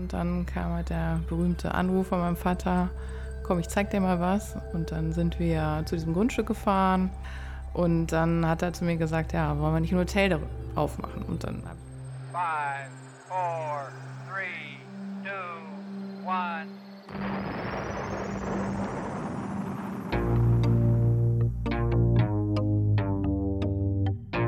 [0.00, 2.88] Und dann kam halt der berühmte Anruf von meinem Vater,
[3.42, 4.56] komm, ich zeig dir mal was.
[4.72, 7.10] Und dann sind wir zu diesem Grundstück gefahren.
[7.74, 10.40] Und dann hat er zu mir gesagt, ja, wollen wir nicht ein Hotel
[10.74, 11.22] aufmachen?
[11.24, 11.62] Und dann...
[12.32, 12.88] Five,
[13.28, 13.90] four,
[14.26, 14.78] three,
[15.22, 15.30] two,
[16.26, 16.66] one...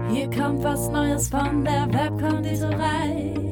[0.09, 3.52] Hier kommt was Neues von der Webkonditorei.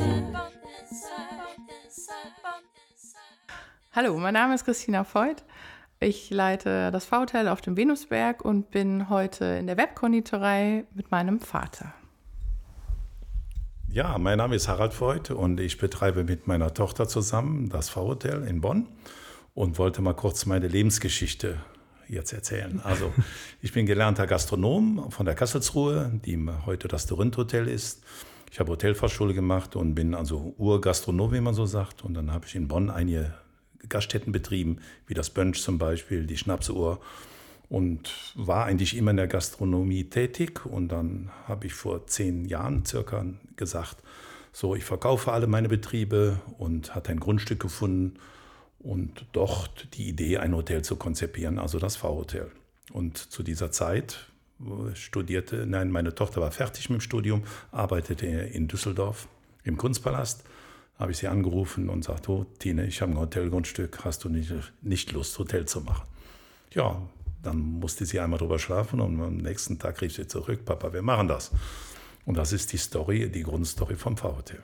[3.93, 5.43] Hallo, mein Name ist Christina Voigt.
[5.99, 11.41] Ich leite das V-Hotel auf dem Venusberg und bin heute in der Webkonditorei mit meinem
[11.41, 11.93] Vater.
[13.89, 18.47] Ja, mein Name ist Harald Voigt und ich betreibe mit meiner Tochter zusammen das V-Hotel
[18.47, 18.87] in Bonn
[19.55, 21.57] und wollte mal kurz meine Lebensgeschichte
[22.07, 22.79] jetzt erzählen.
[22.81, 23.11] Also,
[23.61, 28.05] ich bin gelernter Gastronom von der Kasselsruhe, die heute das Dorint Hotel ist.
[28.49, 32.05] Ich habe Hotelfachschule gemacht und bin also Urgastronom, wie man so sagt.
[32.05, 33.33] Und dann habe ich in Bonn einige
[33.91, 36.99] Gaststätten betrieben, wie das Bönsch zum Beispiel, die Schnapsuhr
[37.69, 40.65] und war eigentlich immer in der Gastronomie tätig.
[40.65, 43.23] Und dann habe ich vor zehn Jahren circa
[43.55, 43.97] gesagt,
[44.51, 48.15] so, ich verkaufe alle meine Betriebe und hatte ein Grundstück gefunden
[48.79, 52.51] und dort die Idee, ein Hotel zu konzipieren, also das V-Hotel.
[52.91, 54.27] Und zu dieser Zeit
[54.93, 59.27] studierte, nein, meine Tochter war fertig mit dem Studium, arbeitete in Düsseldorf
[59.63, 60.43] im Kunstpalast
[61.01, 64.53] habe ich sie angerufen und sagte, oh, Tine, ich habe ein Hotelgrundstück, hast du nicht,
[64.83, 66.07] nicht Lust, Hotel zu machen?
[66.73, 67.01] Ja,
[67.41, 71.01] dann musste sie einmal drüber schlafen und am nächsten Tag rief sie zurück, Papa, wir
[71.01, 71.51] machen das.
[72.25, 74.59] Und das ist die Story, die Grundstory vom V-Hotel.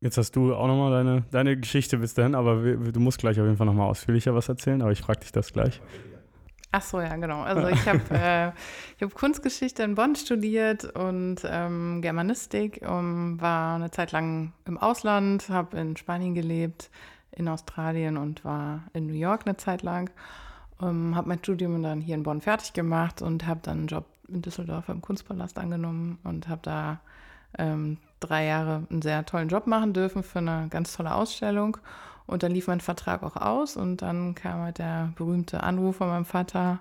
[0.00, 3.44] Jetzt hast du auch nochmal deine, deine Geschichte bis dahin, aber du musst gleich auf
[3.44, 5.82] jeden Fall nochmal ausführlicher was erzählen, aber ich frage dich das gleich.
[5.82, 6.15] Okay.
[6.76, 7.40] Ach so, ja, genau.
[7.40, 8.52] Also ich habe äh,
[9.00, 15.48] hab Kunstgeschichte in Bonn studiert und ähm, Germanistik, um, war eine Zeit lang im Ausland,
[15.48, 16.90] habe in Spanien gelebt,
[17.32, 20.10] in Australien und war in New York eine Zeit lang.
[20.78, 24.04] Um, habe mein Studium dann hier in Bonn fertig gemacht und habe dann einen Job
[24.28, 27.00] in Düsseldorf im Kunstpalast angenommen und habe da
[27.56, 31.78] ähm, drei Jahre einen sehr tollen Job machen dürfen für eine ganz tolle Ausstellung.
[32.26, 36.08] Und dann lief mein Vertrag auch aus und dann kam halt der berühmte Anruf von
[36.08, 36.80] meinem Vater,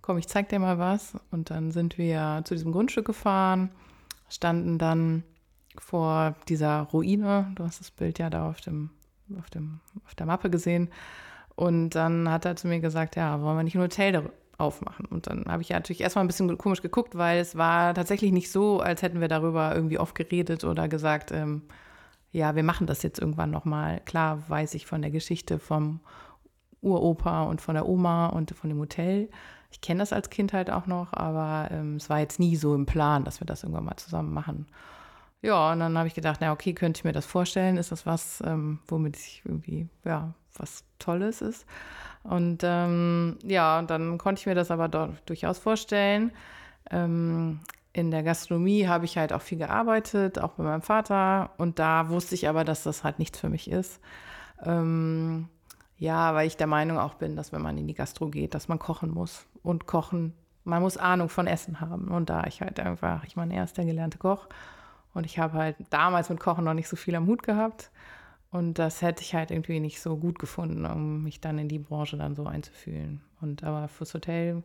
[0.00, 1.14] komm, ich zeig dir mal was.
[1.30, 3.70] Und dann sind wir zu diesem Grundstück gefahren,
[4.28, 5.22] standen dann
[5.78, 8.90] vor dieser Ruine, du hast das Bild ja da auf, dem,
[9.38, 10.88] auf, dem, auf der Mappe gesehen.
[11.54, 15.06] Und dann hat er zu mir gesagt, ja, wollen wir nicht ein Hotel aufmachen?
[15.06, 18.32] Und dann habe ich ja natürlich erstmal ein bisschen komisch geguckt, weil es war tatsächlich
[18.32, 21.62] nicht so, als hätten wir darüber irgendwie oft geredet oder gesagt, ähm,
[22.32, 24.00] ja, wir machen das jetzt irgendwann nochmal.
[24.04, 26.00] Klar weiß ich von der Geschichte vom
[26.82, 29.28] Uropa und von der Oma und von dem Hotel.
[29.70, 32.74] Ich kenne das als Kind halt auch noch, aber ähm, es war jetzt nie so
[32.74, 34.66] im Plan, dass wir das irgendwann mal zusammen machen.
[35.42, 37.76] Ja, und dann habe ich gedacht, na okay, könnte ich mir das vorstellen?
[37.76, 41.66] Ist das was, ähm, womit ich irgendwie, ja, was Tolles ist?
[42.22, 44.88] Und ähm, ja, und dann konnte ich mir das aber
[45.26, 46.32] durchaus vorstellen.
[46.90, 47.60] Ähm,
[47.96, 51.48] in der Gastronomie habe ich halt auch viel gearbeitet, auch bei meinem Vater.
[51.56, 54.02] Und da wusste ich aber, dass das halt nichts für mich ist.
[54.62, 55.48] Ähm,
[55.96, 58.68] ja, weil ich der Meinung auch bin, dass wenn man in die Gastro geht, dass
[58.68, 59.46] man kochen muss.
[59.62, 60.34] Und kochen,
[60.64, 62.08] man muss Ahnung von Essen haben.
[62.08, 64.46] Und da ich halt einfach, ich meine, er ist der gelernte Koch.
[65.14, 67.90] Und ich habe halt damals mit Kochen noch nicht so viel am Hut gehabt.
[68.56, 71.78] Und das hätte ich halt irgendwie nicht so gut gefunden, um mich dann in die
[71.78, 73.20] Branche dann so einzufühlen.
[73.40, 74.62] Und aber fürs Hotel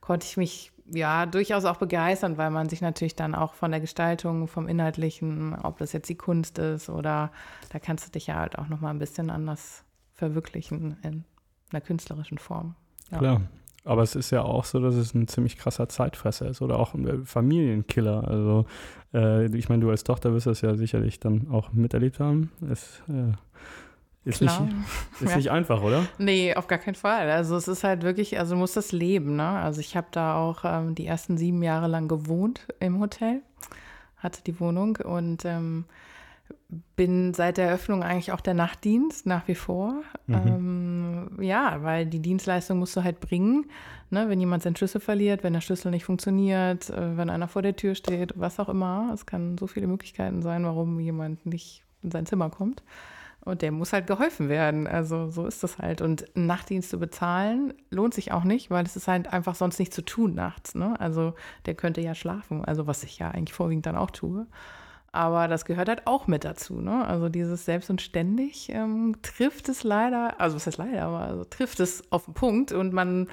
[0.00, 3.80] konnte ich mich ja durchaus auch begeistern, weil man sich natürlich dann auch von der
[3.80, 7.30] Gestaltung, vom Inhaltlichen, ob das jetzt die Kunst ist oder
[7.70, 11.24] da kannst du dich ja halt auch nochmal ein bisschen anders verwirklichen in
[11.70, 12.74] einer künstlerischen Form.
[13.10, 13.18] Ja.
[13.18, 13.40] Klar.
[13.84, 16.94] Aber es ist ja auch so, dass es ein ziemlich krasser Zeitfresser ist oder auch
[16.94, 18.26] ein Familienkiller.
[18.26, 18.66] Also
[19.12, 22.50] äh, ich meine, du als Tochter wirst das ja sicherlich dann auch miterlebt haben.
[22.70, 23.32] Es äh,
[24.24, 24.58] ist, nicht,
[25.20, 25.36] ist ja.
[25.36, 26.06] nicht einfach, oder?
[26.16, 27.30] Nee, auf gar keinen Fall.
[27.30, 29.36] Also es ist halt wirklich, also du musst das leben.
[29.36, 29.46] Ne?
[29.46, 33.42] Also ich habe da auch ähm, die ersten sieben Jahre lang gewohnt im Hotel,
[34.16, 35.84] hatte die Wohnung und ähm,
[36.96, 40.02] bin seit der Eröffnung eigentlich auch der Nachtdienst nach wie vor.
[40.26, 40.34] Mhm.
[40.34, 43.66] Ähm, ja, weil die Dienstleistung musst du halt bringen.
[44.10, 44.28] Ne?
[44.28, 47.76] Wenn jemand seinen Schlüssel verliert, wenn der Schlüssel nicht funktioniert, äh, wenn einer vor der
[47.76, 49.10] Tür steht, was auch immer.
[49.12, 52.82] Es kann so viele Möglichkeiten sein, warum jemand nicht in sein Zimmer kommt.
[53.44, 54.86] Und der muss halt geholfen werden.
[54.86, 56.00] Also so ist das halt.
[56.00, 59.92] Und Nachtdienst zu bezahlen lohnt sich auch nicht, weil es ist halt einfach sonst nicht
[59.92, 60.74] zu tun nachts.
[60.74, 60.98] Ne?
[60.98, 61.34] Also
[61.66, 64.46] der könnte ja schlafen, also was ich ja eigentlich vorwiegend dann auch tue.
[65.14, 66.80] Aber das gehört halt auch mit dazu.
[66.80, 67.06] Ne?
[67.06, 71.44] Also dieses Selbst und Ständig ähm, trifft es leider, also was heißt leider, aber also
[71.44, 72.72] trifft es auf den Punkt.
[72.72, 73.28] Und man,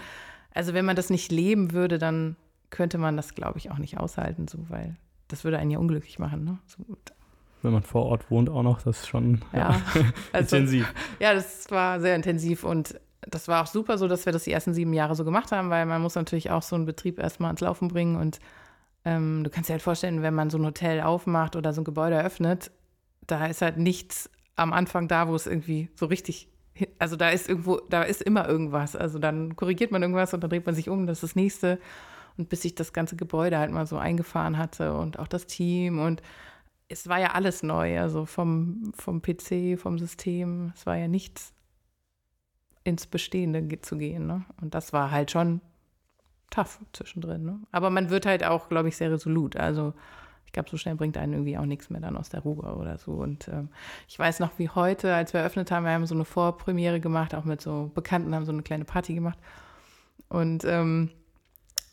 [0.54, 2.36] also wenn man das nicht leben würde, dann
[2.70, 4.96] könnte man das, glaube ich, auch nicht aushalten, so, weil
[5.28, 6.44] das würde einen ja unglücklich machen.
[6.44, 6.60] Ne?
[6.68, 6.86] So,
[7.64, 10.02] wenn man vor Ort wohnt auch noch, das ist schon ja, ja,
[10.34, 10.94] also, intensiv.
[11.20, 14.52] Ja, das war sehr intensiv und das war auch super so, dass wir das die
[14.52, 17.48] ersten sieben Jahre so gemacht haben, weil man muss natürlich auch so einen Betrieb erstmal
[17.48, 18.40] ans Laufen bringen und
[19.06, 21.86] ähm, du kannst dir halt vorstellen, wenn man so ein Hotel aufmacht oder so ein
[21.86, 22.72] Gebäude eröffnet,
[23.28, 26.50] da ist halt nichts am Anfang da, wo es irgendwie so richtig,
[27.00, 28.96] also da ist irgendwo, da ist immer irgendwas.
[28.96, 31.80] Also dann korrigiert man irgendwas und dann dreht man sich um, das ist das nächste.
[32.38, 36.00] Und bis sich das ganze Gebäude halt mal so eingefahren hatte und auch das Team
[36.00, 36.22] und
[36.88, 41.54] es war ja alles neu, also vom, vom PC, vom System, es war ja nichts
[42.84, 44.28] ins Bestehende zu gehen.
[44.28, 44.46] Ne?
[44.62, 45.62] Und das war halt schon
[46.52, 47.44] tough zwischendrin.
[47.44, 47.60] Ne?
[47.72, 49.56] Aber man wird halt auch, glaube ich, sehr resolut.
[49.56, 49.94] Also
[50.52, 52.98] ich glaube, so schnell bringt einen irgendwie auch nichts mehr dann aus der Ruhe oder
[52.98, 53.14] so.
[53.14, 53.70] Und ähm,
[54.10, 57.34] ich weiß noch, wie heute, als wir eröffnet haben, wir haben so eine Vorpremiere gemacht,
[57.34, 59.40] auch mit so Bekannten, haben so eine kleine Party gemacht.
[60.28, 61.10] Und, ähm,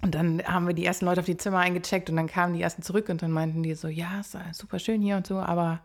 [0.03, 2.61] und dann haben wir die ersten Leute auf die Zimmer eingecheckt und dann kamen die
[2.61, 5.81] ersten zurück und dann meinten die so, ja, ist super schön hier und so, aber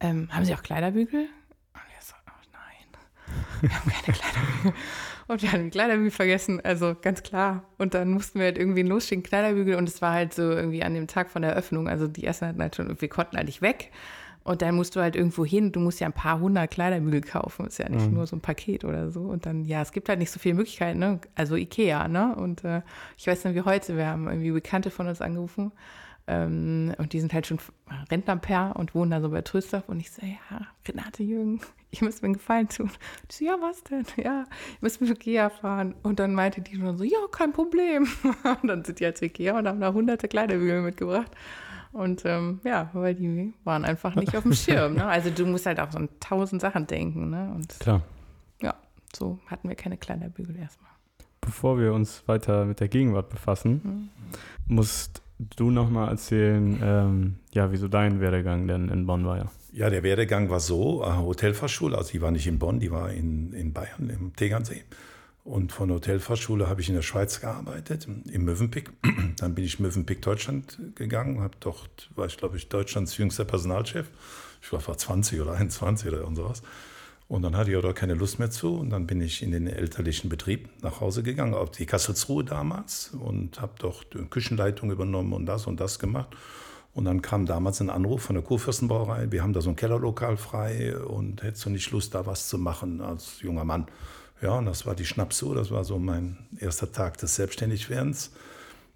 [0.00, 1.22] ähm, haben Sie auch Kleiderbügel?
[1.22, 4.74] Und wir so, oh nein, wir haben keine Kleiderbügel.
[5.26, 7.64] Und wir hatten Kleiderbügel vergessen, also ganz klar.
[7.78, 9.76] Und dann mussten wir halt irgendwie losschicken, Kleiderbügel.
[9.76, 11.88] Und es war halt so irgendwie an dem Tag von der Eröffnung.
[11.88, 13.90] Also die ersten hatten halt schon, wir konnten halt nicht weg.
[14.44, 17.66] Und dann musst du halt irgendwo hin, du musst ja ein paar hundert Kleiderbügel kaufen,
[17.66, 18.14] ist ja nicht mhm.
[18.14, 19.22] nur so ein Paket oder so.
[19.22, 21.18] Und dann, ja, es gibt halt nicht so viele Möglichkeiten, ne?
[21.34, 22.36] Also Ikea, ne?
[22.36, 22.82] Und äh,
[23.16, 25.72] ich weiß nicht, wie heute, wir haben irgendwie Bekannte von uns angerufen
[26.26, 27.58] ähm, und die sind halt schon
[28.10, 29.88] Rentnerpaar und wohnen da so bei Trösdorf.
[29.88, 31.60] Und ich so, ja, Renate Jürgen,
[32.00, 32.90] ihr müsst mir einen Gefallen tun.
[33.28, 34.04] Ich so, ja, was denn?
[34.16, 34.46] Ja, ihr
[34.80, 35.94] müsst mit Ikea fahren.
[36.02, 38.06] Und dann meinte die schon so, ja, kein Problem.
[38.62, 41.30] Und dann sind die halt zu Ikea und haben da hunderte Kleiderbügel mitgebracht.
[41.92, 44.94] Und ähm, ja, weil die waren einfach nicht auf dem Schirm.
[44.94, 45.06] Ne?
[45.06, 47.30] Also du musst halt auch so an tausend Sachen denken.
[47.30, 47.52] Ne?
[47.54, 48.02] Und Klar.
[48.60, 48.74] Ja,
[49.14, 50.90] so hatten wir keine Kleiderbügel erstmal.
[51.40, 53.80] Bevor wir uns weiter mit der Gegenwart befassen,
[54.68, 54.74] mhm.
[54.74, 55.22] musst
[55.56, 59.46] du nochmal erzählen, ähm, ja, wieso dein Werdegang denn in Bonn war, ja?
[59.74, 63.10] Ja, der Werdegang war so, äh, Hotelfachschule, also die war nicht in Bonn, die war
[63.10, 64.84] in, in Bayern, im Tegernsee.
[65.42, 68.92] Und von der Hotelfachschule habe ich in der Schweiz gearbeitet, im Mövenpick.
[69.36, 74.06] Dann bin ich Mövenpick Deutschland gegangen, habe dort, war ich glaube ich Deutschlands jüngster Personalchef.
[74.62, 76.62] Ich war 20 oder 21 oder sowas.
[77.26, 78.76] Und dann hatte ich auch keine Lust mehr zu.
[78.76, 83.08] Und dann bin ich in den elterlichen Betrieb nach Hause gegangen, auf die Kasselsruhe damals
[83.08, 86.28] und habe dort Küchenleitung übernommen und das und das gemacht.
[86.94, 90.36] Und dann kam damals ein Anruf von der Kurfürstenbrauerei, wir haben da so ein Kellerlokal
[90.36, 93.86] frei und hättest du nicht Lust, da was zu machen als junger Mann?
[94.40, 98.30] Ja, und das war die Schnapsuhr, das war so mein erster Tag des Selbstständigwerdens.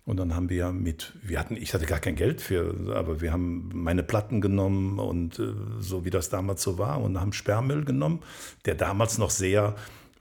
[0.05, 3.31] Und dann haben wir mit, wir hatten, ich hatte gar kein Geld für, aber wir
[3.31, 7.85] haben meine Platten genommen und äh, so wie das damals so war und haben Sperrmüll
[7.85, 8.21] genommen,
[8.65, 9.75] der damals noch sehr,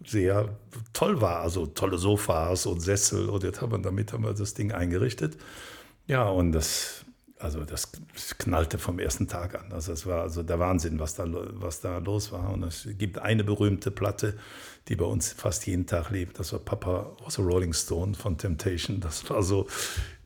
[0.06, 0.50] sehr
[0.92, 1.40] toll war.
[1.40, 5.38] Also tolle Sofas und Sessel und jetzt haben wir, damit haben wir das Ding eingerichtet.
[6.06, 7.06] Ja, und das,
[7.39, 7.92] also das
[8.38, 9.72] knallte vom ersten Tag an.
[9.72, 12.52] Also es war also der Wahnsinn, was da, was da los war.
[12.52, 14.38] Und es gibt eine berühmte Platte,
[14.88, 16.40] die bei uns fast jeden Tag lebt.
[16.40, 19.00] Das war Papa was a Rolling Stone von Temptation.
[19.00, 19.68] Das war so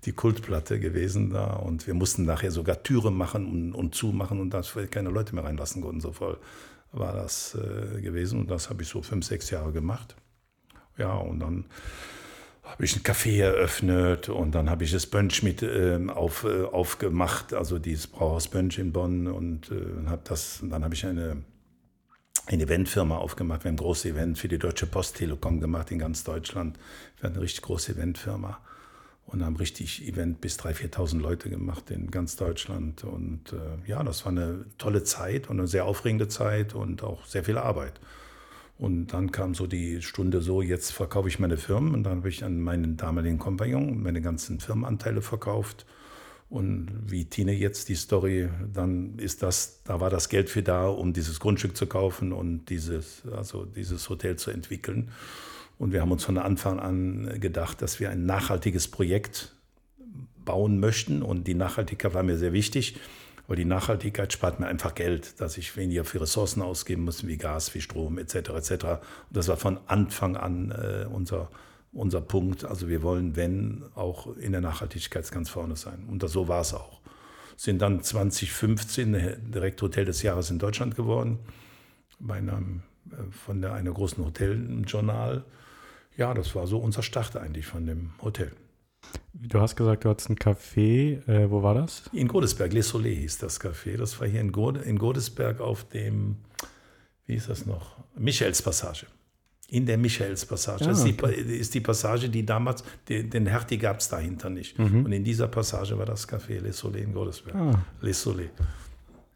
[0.05, 1.53] die Kultplatte gewesen da.
[1.53, 5.43] Und wir mussten nachher sogar Türen machen und, und zumachen und wir keine Leute mehr
[5.43, 6.01] reinlassen konnten.
[6.01, 6.37] So voll
[6.91, 8.39] war das äh, gewesen.
[8.41, 10.15] Und das habe ich so fünf, sechs Jahre gemacht.
[10.97, 11.65] Ja, und dann
[12.63, 16.63] habe ich ein Café eröffnet und dann habe ich das Bönch mit äh, auf, äh,
[16.63, 21.43] aufgemacht, also dieses Brauhaus Bönch in Bonn und äh, habe das, dann habe ich eine,
[22.45, 23.63] eine Eventfirma aufgemacht.
[23.63, 26.77] Wir haben ein großes Event für die Deutsche Post Telekom gemacht in ganz Deutschland.
[27.17, 28.59] Wir hatten eine richtig große Eventfirma
[29.25, 33.03] und haben richtig Event bis 3.000, 4.000 Leute gemacht in ganz Deutschland.
[33.03, 37.25] Und äh, ja, das war eine tolle Zeit und eine sehr aufregende Zeit und auch
[37.25, 37.99] sehr viel Arbeit.
[38.81, 41.93] Und dann kam so die Stunde so, jetzt verkaufe ich meine Firmen.
[41.93, 45.85] Und dann habe ich an meinen damaligen Kompagnon meine ganzen Firmenanteile verkauft.
[46.49, 50.87] Und wie Tine jetzt die Story, dann ist das, da war das Geld für da,
[50.87, 55.11] um dieses Grundstück zu kaufen und dieses, also dieses Hotel zu entwickeln.
[55.77, 59.55] Und wir haben uns von Anfang an gedacht, dass wir ein nachhaltiges Projekt
[60.43, 61.21] bauen möchten.
[61.21, 62.95] Und die Nachhaltigkeit war mir sehr wichtig.
[63.51, 67.35] Weil die Nachhaltigkeit spart mir einfach Geld, dass ich weniger für Ressourcen ausgeben muss, wie
[67.35, 68.35] Gas, wie Strom etc.
[68.51, 68.71] etc.
[68.71, 68.99] Und
[69.31, 71.49] das war von Anfang an äh, unser,
[71.91, 72.63] unser Punkt.
[72.63, 76.05] Also wir wollen, wenn, auch in der Nachhaltigkeit ganz vorne sein.
[76.09, 77.01] Und das, so war es auch.
[77.57, 81.37] Sind dann 2015 direkt Hotel des Jahres in Deutschland geworden.
[82.19, 85.43] bei einem, äh, von der, einer großen Hoteljournal.
[86.15, 88.53] Ja, das war so unser Start eigentlich von dem Hotel.
[89.33, 91.27] Du hast gesagt, du hattest ein Café.
[91.27, 92.03] Äh, wo war das?
[92.13, 93.97] In Godesberg, Les Soleil hieß das Café.
[93.97, 96.37] Das war hier in, Gode, in Godesberg auf dem,
[97.25, 97.97] wie hieß das noch?
[98.15, 99.07] Michaelspassage.
[99.69, 100.83] In der Michaelspassage.
[100.83, 101.33] Ah, das ist die, okay.
[101.33, 104.77] ist die Passage, die damals, die, den Hertie gab es dahinter nicht.
[104.77, 105.05] Mhm.
[105.05, 107.55] Und in dieser Passage war das Café Les Soleil in Godesberg.
[107.55, 107.85] Ah.
[108.01, 108.51] Les Soleil.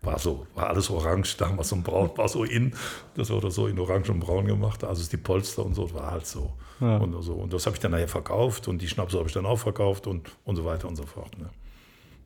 [0.05, 2.73] War so, war alles orange damals und braun, war so in.
[3.15, 4.83] Das wurde so in orange und braun gemacht.
[4.83, 6.53] Also die Polster und so, war halt so.
[6.79, 6.97] Ja.
[6.97, 7.33] Und, so.
[7.33, 10.07] und das habe ich dann nachher verkauft und die Schnapse habe ich dann auch verkauft
[10.07, 11.37] und, und so weiter und so fort.
[11.37, 11.49] Ne.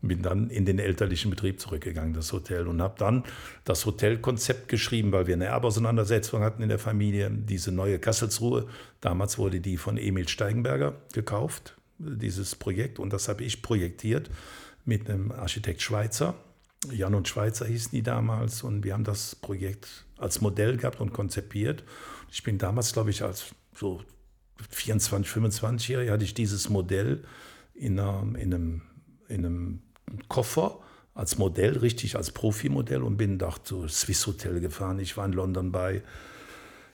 [0.02, 3.24] Bin dann in den elterlichen Betrieb zurückgegangen, das Hotel, und habe dann
[3.66, 7.30] das Hotelkonzept geschrieben, weil wir eine Erbauseinandersetzung hatten in der Familie.
[7.30, 8.68] Diese neue Kasselsruhe,
[9.02, 14.30] damals wurde die von Emil Steigenberger gekauft, dieses Projekt, und das habe ich projektiert
[14.86, 16.34] mit einem Architekt Schweizer.
[16.92, 21.14] Jan und Schweizer hießen die damals und wir haben das Projekt als Modell gehabt und
[21.14, 21.84] konzipiert.
[22.32, 24.02] Ich bin damals, glaube ich, als so
[24.70, 27.24] 24, 25-Jähriger hatte ich dieses Modell
[27.74, 28.82] in, einer, in, einem,
[29.28, 29.82] in einem
[30.28, 30.80] Koffer
[31.14, 35.00] als Modell, richtig als Profimodell und bin dort so Swiss Hotel gefahren.
[35.00, 36.02] Ich war in London bei,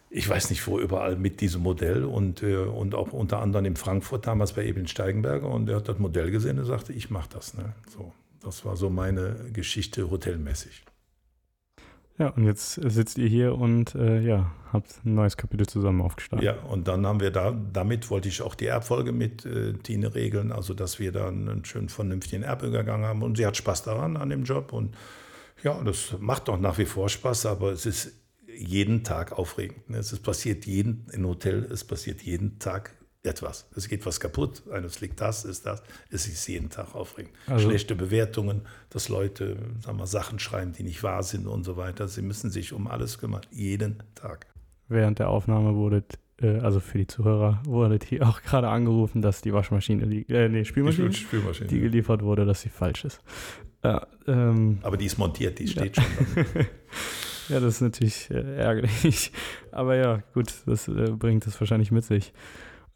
[0.10, 3.75] ich weiß nicht wo, überall mit diesem Modell und, äh, und auch unter anderem in
[3.75, 7.30] Frankfurt damals bei Eben Steigenberger und er hat das Modell gesehen und sagte, ich mache
[7.34, 7.54] das.
[7.54, 7.74] Ne?
[7.96, 8.13] So,
[8.46, 10.84] das war so meine Geschichte hotelmäßig.
[12.18, 16.46] Ja, und jetzt sitzt ihr hier und äh, ja, habt ein neues Kapitel zusammen aufgestartet.
[16.46, 20.16] Ja, und dann haben wir da, damit wollte ich auch die Erbfolge mit äh, Tine
[20.16, 23.22] regeln, also dass wir da einen schönen vernünftigen Erbübergang haben.
[23.22, 24.72] Und sie hat Spaß daran, an dem Job.
[24.72, 24.96] Und
[25.62, 28.14] ja, das macht doch nach wie vor Spaß, aber es ist
[28.48, 29.90] jeden Tag aufregend.
[29.90, 29.98] ne?
[29.98, 32.94] Es ist passiert jeden, im Hotel, es passiert jeden Tag
[33.25, 33.67] etwas.
[33.75, 35.82] Es geht was kaputt, eines liegt das, ist das.
[36.10, 37.34] Es ist jeden Tag aufregend.
[37.48, 41.77] Also- Schlechte Bewertungen, dass Leute sagen wir, Sachen schreiben, die nicht wahr sind und so
[41.77, 42.08] weiter.
[42.08, 44.48] Sie müssen sich um alles kümmern, jeden Tag.
[44.88, 49.41] Während der Aufnahme wurdet, äh, also für die Zuhörer, wurdet hier auch gerade angerufen, dass
[49.41, 51.67] die Waschmaschine, die, äh, nee, Spülmaschine, Spülmaschine.
[51.67, 53.22] die geliefert wurde, dass sie falsch ist.
[53.84, 56.05] Ja, ähm, Aber die ist montiert, die steht schon.
[56.36, 56.46] Dann.
[57.50, 59.32] ja, das ist natürlich äh, ärgerlich.
[59.72, 62.34] Aber ja, gut, das äh, bringt das wahrscheinlich mit sich.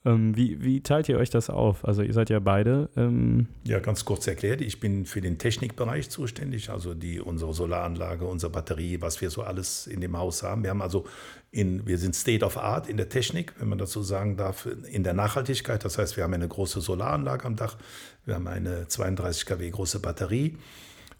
[0.05, 1.85] Ähm, wie, wie teilt ihr euch das auf?
[1.85, 2.89] Also ihr seid ja beide.
[2.95, 8.25] Ähm, Ja, ganz kurz erklärt, ich bin für den Technikbereich zuständig, also die, unsere Solaranlage,
[8.25, 10.63] unsere Batterie, was wir so alles in dem Haus haben.
[10.63, 11.05] Wir haben also
[11.51, 15.03] in, wir sind State of Art in der Technik, wenn man dazu sagen darf, in
[15.03, 15.83] der Nachhaltigkeit.
[15.83, 17.77] Das heißt, wir haben eine große Solaranlage am Dach,
[18.25, 20.57] wir haben eine 32 kW große Batterie.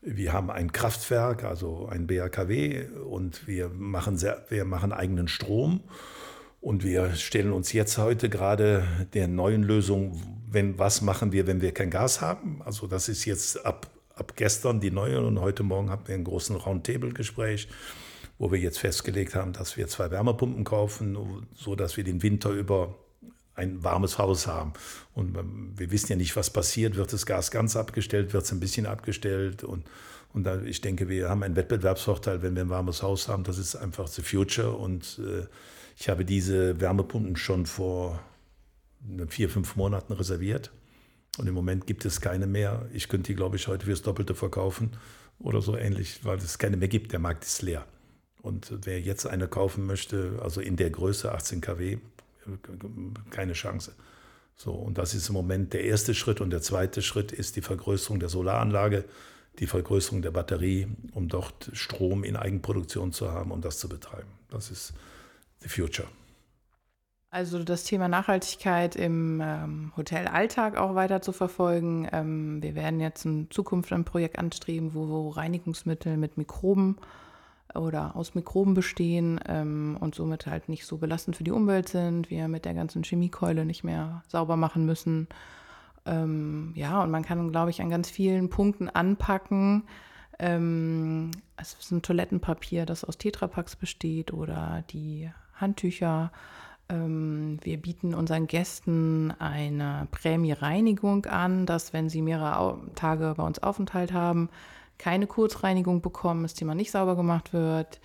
[0.02, 5.82] Wir haben ein Kraftwerk, also ein BAKW, und wir machen, sehr, wir machen eigenen Strom.
[6.62, 11.62] Und wir stellen uns jetzt heute gerade der neuen Lösung, wenn, was machen wir, wenn
[11.62, 12.62] wir kein Gas haben?
[12.64, 16.26] Also das ist jetzt ab, ab gestern die neue und heute Morgen hatten wir einen
[16.26, 17.70] großen Roundtable-Gespräch,
[18.38, 21.18] wo wir jetzt festgelegt haben, dass wir zwei Wärmepumpen kaufen,
[21.56, 22.96] so dass wir den Winter über
[23.56, 24.74] ein warmes Haus haben.
[25.14, 26.96] Und ähm, wir wissen ja nicht, was passiert.
[26.96, 28.34] Wird das Gas ganz abgestellt?
[28.34, 29.64] Wird es ein bisschen abgestellt?
[29.64, 29.86] Und,
[30.34, 33.44] und da, ich denke, wir haben einen Wettbewerbsvorteil, wenn wir ein warmes Haus haben.
[33.44, 34.72] Das ist einfach the future.
[34.72, 35.48] Und äh,
[35.98, 38.20] ich habe diese Wärmepumpen schon vor
[39.30, 40.72] vier, fünf Monaten reserviert.
[41.38, 42.86] Und im Moment gibt es keine mehr.
[42.94, 44.92] Ich könnte die, glaube ich, heute fürs Doppelte verkaufen
[45.40, 47.12] oder so ähnlich, weil es keine mehr gibt.
[47.12, 47.86] Der Markt ist leer.
[48.42, 51.98] Und wer jetzt eine kaufen möchte, also in der Größe 18 kW,
[53.30, 53.94] keine Chance.
[54.56, 56.40] So, und das ist im Moment der erste Schritt.
[56.40, 59.06] Und der zweite Schritt ist die Vergrößerung der Solaranlage,
[59.60, 64.30] die Vergrößerung der Batterie, um dort Strom in Eigenproduktion zu haben, um das zu betreiben.
[64.50, 64.94] Das ist
[65.60, 66.08] the future.
[67.32, 72.08] Also das Thema Nachhaltigkeit im ähm, Hotelalltag auch weiter zu verfolgen.
[72.12, 76.98] Ähm, wir werden jetzt in Zukunft ein Projekt anstreben, wo, wo Reinigungsmittel mit Mikroben
[77.76, 82.32] oder aus Mikroben bestehen ähm, und somit halt nicht so belastend für die Umwelt sind,
[82.32, 85.28] wir mit der ganzen Chemiekeule nicht mehr sauber machen müssen.
[86.06, 89.84] Ähm, ja, und man kann, glaube ich, an ganz vielen Punkten anpacken.
[90.40, 96.32] Ähm, es ist ein Toilettenpapier, das aus Tetrapacks besteht oder die Handtücher.
[96.90, 103.44] Ähm, wir bieten unseren Gästen eine Prämie-Reinigung an, dass wenn sie mehrere Au Tage bei
[103.44, 104.50] uns Aufenthalt haben,
[104.98, 108.00] keine Kurzreinigung bekommen, das Thema nicht sauber gemacht wird,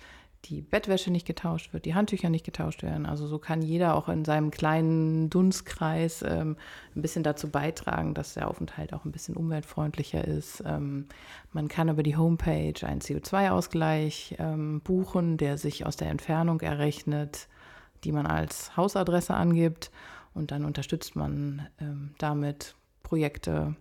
[0.45, 3.05] die Bettwäsche nicht getauscht wird, die Handtücher nicht getauscht werden.
[3.05, 6.57] Also so kann jeder auch in seinem kleinen Dunstkreis ähm,
[6.95, 10.63] ein bisschen dazu beitragen, dass der Aufenthalt auch ein bisschen umweltfreundlicher ist.
[10.65, 11.07] Ähm,
[11.51, 17.47] man kann über die Homepage einen CO2-Ausgleich ähm, buchen, der sich aus der Entfernung errechnet,
[18.03, 19.91] die man als Hausadresse angibt.
[20.33, 23.75] Und dann unterstützt man ähm, damit Projekte.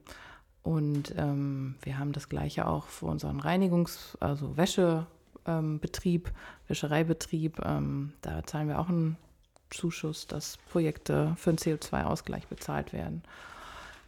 [0.62, 5.06] Und ähm, wir haben das gleiche auch für unseren Reinigungs-, also Wäsche,
[5.80, 6.32] Betrieb,
[6.68, 7.60] Wäschereibetrieb.
[7.64, 9.16] Ähm, da zahlen wir auch einen
[9.70, 13.22] Zuschuss, dass Projekte für einen CO2-Ausgleich bezahlt werden.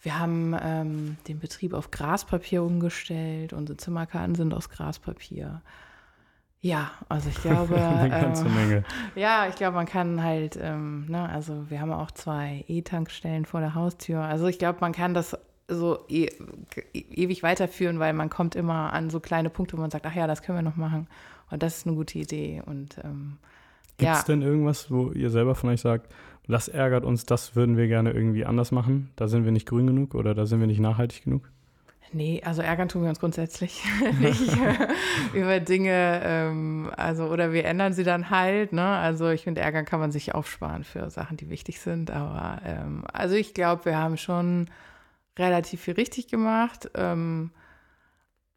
[0.03, 3.53] Wir haben ähm, den Betrieb auf Graspapier umgestellt.
[3.53, 5.63] Unsere Zimmerkarten sind aus Graspapier.
[6.61, 7.77] Ja, also ich glaube.
[7.77, 8.85] Eine ganze äh, Menge.
[9.15, 13.61] Ja, ich glaube, man kann halt, ähm, ne, also wir haben auch zwei E-Tankstellen vor
[13.61, 14.21] der Haustür.
[14.21, 15.37] Also ich glaube, man kann das
[15.69, 16.29] so e
[16.93, 20.27] ewig weiterführen, weil man kommt immer an so kleine Punkte, wo man sagt, ach ja,
[20.27, 21.09] das können wir noch machen.
[21.51, 22.63] Und das ist eine gute Idee.
[22.65, 23.39] Und ähm,
[23.99, 24.25] Gibt es ja.
[24.25, 26.13] denn irgendwas, wo ihr selber von euch sagt,
[26.49, 29.11] das ärgert uns, das würden wir gerne irgendwie anders machen?
[29.17, 31.51] Da sind wir nicht grün genug oder da sind wir nicht nachhaltig genug?
[32.13, 33.83] Nee, also ärgern tun wir uns grundsätzlich
[34.21, 34.57] nicht
[35.35, 38.85] über Dinge, ähm, also oder wir ändern sie dann halt, ne?
[38.85, 42.11] Also ich finde, ärgern kann man sich aufsparen für Sachen, die wichtig sind.
[42.11, 44.69] Aber ähm, also ich glaube, wir haben schon
[45.39, 46.91] relativ viel richtig gemacht.
[46.95, 47.51] Ähm,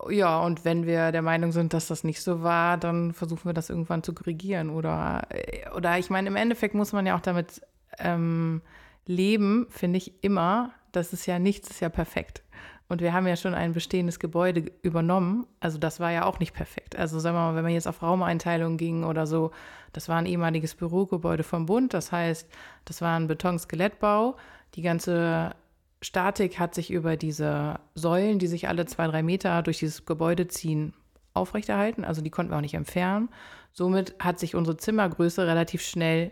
[0.10, 3.54] ja, und wenn wir der Meinung sind, dass das nicht so war, dann versuchen wir
[3.54, 4.70] das irgendwann zu korrigieren.
[4.70, 7.62] Oder, äh, oder ich meine, im Endeffekt muss man ja auch damit
[7.98, 8.62] ähm,
[9.06, 10.72] leben, finde ich immer.
[10.92, 12.44] Das ist ja nichts, ist ja perfekt.
[12.88, 15.46] Und wir haben ja schon ein bestehendes Gebäude übernommen.
[15.60, 16.96] Also das war ja auch nicht perfekt.
[16.96, 19.52] Also sagen wir mal, wenn man jetzt auf Raumeinteilung ging oder so,
[19.94, 21.94] das war ein ehemaliges Bürogebäude vom Bund.
[21.94, 22.50] Das heißt,
[22.86, 24.38] das war ein Betonskelettbau.
[24.74, 25.54] Die ganze
[26.02, 30.48] Statik hat sich über diese Säulen, die sich alle zwei, drei Meter durch dieses Gebäude
[30.48, 30.94] ziehen,
[31.34, 32.06] aufrechterhalten.
[32.06, 33.30] Also die konnten wir auch nicht entfernen.
[33.74, 36.32] Somit hat sich unsere Zimmergröße relativ schnell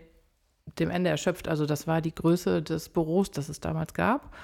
[0.78, 1.48] dem Ende erschöpft.
[1.48, 4.34] Also das war die Größe des Büros, das es damals gab.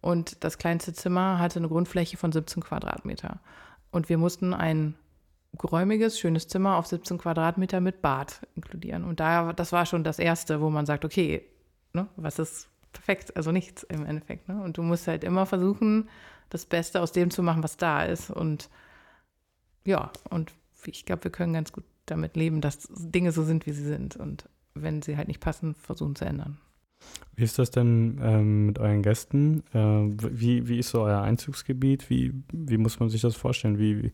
[0.00, 3.40] Und das kleinste Zimmer hatte eine Grundfläche von 17 Quadratmeter.
[3.90, 4.96] Und wir mussten ein
[5.58, 9.04] geräumiges, schönes Zimmer auf 17 Quadratmeter mit Bad inkludieren.
[9.04, 11.46] Und da, das war schon das Erste, wo man sagt, okay,
[11.92, 13.36] ne, was ist perfekt?
[13.36, 14.48] Also nichts im Endeffekt.
[14.48, 14.62] Ne?
[14.62, 16.08] Und du musst halt immer versuchen,
[16.50, 18.30] das Beste aus dem zu machen, was da ist.
[18.30, 18.68] Und
[19.84, 20.52] ja, und
[20.86, 24.16] ich glaube, wir können ganz gut damit leben, dass Dinge so sind, wie sie sind.
[24.16, 26.58] Und wenn sie halt nicht passen, versuchen zu ändern.
[27.34, 29.64] Wie ist das denn ähm, mit euren Gästen?
[29.72, 32.10] Äh, wie, wie ist so euer Einzugsgebiet?
[32.10, 33.78] Wie, wie muss man sich das vorstellen?
[33.78, 34.12] Wie, wie,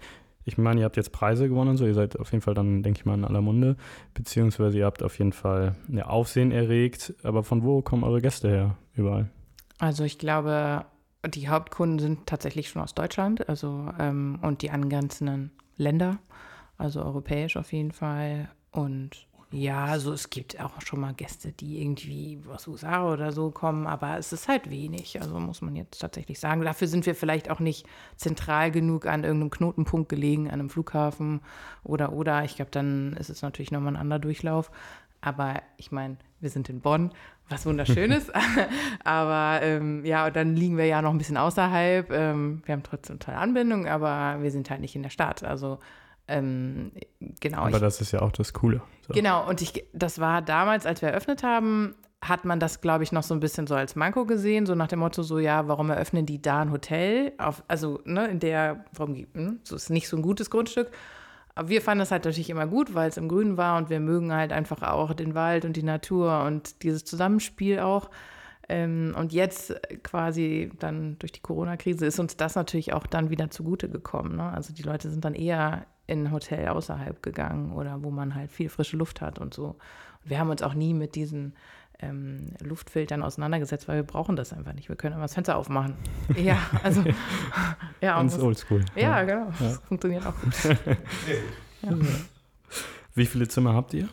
[0.48, 2.82] ich meine, ihr habt jetzt Preise gewonnen und so, ihr seid auf jeden Fall dann,
[2.82, 3.76] denke ich mal, in aller Munde,
[4.14, 8.48] beziehungsweise ihr habt auf jeden Fall ja, Aufsehen erregt, aber von wo kommen eure Gäste
[8.48, 9.28] her überall?
[9.78, 10.86] Also ich glaube,
[11.26, 16.18] die Hauptkunden sind tatsächlich schon aus Deutschland, also ähm, und die angrenzenden Länder,
[16.78, 18.48] also europäisch auf jeden Fall.
[18.70, 23.50] Und ja, also es gibt auch schon mal Gäste, die irgendwie aus USA oder so
[23.50, 26.60] kommen, aber es ist halt wenig, also muss man jetzt tatsächlich sagen.
[26.60, 31.40] Dafür sind wir vielleicht auch nicht zentral genug an irgendeinem Knotenpunkt gelegen, an einem Flughafen
[31.82, 32.44] oder oder.
[32.44, 34.70] Ich glaube, dann ist es natürlich nochmal ein anderer Durchlauf.
[35.22, 37.10] Aber ich meine, wir sind in Bonn,
[37.48, 38.30] was wunderschön ist.
[39.04, 42.12] aber ähm, ja, und dann liegen wir ja noch ein bisschen außerhalb.
[42.12, 45.42] Ähm, wir haben trotzdem tolle Anbindung, aber wir sind halt nicht in der Stadt.
[45.42, 45.78] Also
[46.28, 46.92] ähm,
[47.40, 47.62] genau.
[47.62, 48.82] Aber ich, das ist ja auch das Coole.
[49.06, 49.14] So.
[49.14, 53.12] Genau, und ich, das war damals, als wir eröffnet haben, hat man das, glaube ich,
[53.12, 55.90] noch so ein bisschen so als Manko gesehen, so nach dem Motto, so ja, warum
[55.90, 57.32] eröffnen die da ein Hotel?
[57.38, 60.90] Auf, also, ne, in der, warum, hm, so ist nicht so ein gutes Grundstück.
[61.54, 63.98] Aber wir fanden das halt natürlich immer gut, weil es im Grünen war und wir
[63.98, 68.10] mögen halt einfach auch den Wald und die Natur und dieses Zusammenspiel auch.
[68.68, 73.50] Ähm, und jetzt quasi dann durch die Corona-Krise ist uns das natürlich auch dann wieder
[73.50, 74.36] zugute gekommen.
[74.36, 74.52] Ne?
[74.52, 78.50] Also die Leute sind dann eher in ein Hotel außerhalb gegangen oder wo man halt
[78.50, 79.76] viel frische Luft hat und so.
[80.24, 81.54] Und wir haben uns auch nie mit diesen
[82.00, 84.88] ähm, Luftfiltern auseinandergesetzt, weil wir brauchen das einfach nicht.
[84.88, 85.94] Wir können immer das Fenster aufmachen.
[86.36, 87.04] Ja, also
[88.00, 88.84] ja, Ganz oldschool.
[88.96, 89.52] ja, genau.
[89.58, 90.54] Das funktioniert auch gut.
[91.82, 91.92] Ja.
[93.14, 94.08] Wie viele Zimmer habt ihr?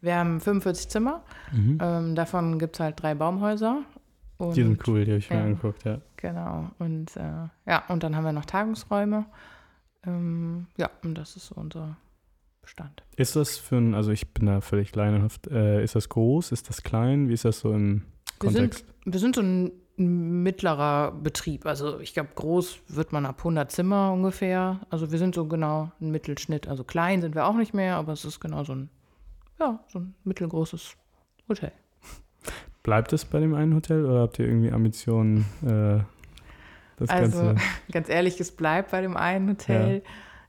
[0.00, 1.22] Wir haben 45 Zimmer.
[1.52, 1.78] Mhm.
[1.80, 3.82] Ähm, davon gibt es halt drei Baumhäuser.
[4.38, 5.42] Und, Die sind cool, die habe ich mir ja.
[5.44, 5.98] angeguckt, ja.
[6.16, 6.70] Genau.
[6.78, 9.26] Und äh, ja, und dann haben wir noch Tagungsräume.
[10.06, 11.96] Ähm, ja, und das ist so unser
[12.62, 13.02] Bestand.
[13.16, 16.68] Ist das für ein, also ich bin da völlig laienhaft, äh, ist das groß, ist
[16.68, 18.02] das klein, wie ist das so im
[18.40, 18.84] Wir Kontext?
[19.04, 21.66] sind, wir sind so ein mittlerer Betrieb.
[21.66, 24.80] Also ich glaube, groß wird man ab 100 Zimmer ungefähr.
[24.88, 26.68] Also wir sind so genau ein Mittelschnitt.
[26.68, 28.88] Also klein sind wir auch nicht mehr, aber es ist genau so ein,
[29.58, 30.96] ja, so ein mittelgroßes
[31.48, 31.72] Hotel.
[32.82, 35.98] Bleibt es bei dem einen Hotel oder habt ihr irgendwie Ambitionen, äh,
[37.00, 37.62] das Also Ganze?
[37.92, 40.02] ganz ehrlich, es bleibt bei dem einen Hotel.